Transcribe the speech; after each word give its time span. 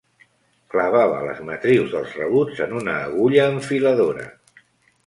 Clavava 0.75 1.19
les 1.27 1.43
matrius 1.51 1.93
dels 1.93 2.17
rebuts 2.23 2.65
en 2.67 2.75
una 2.81 2.97
agulla 3.07 3.47
enfiladora. 3.53 4.29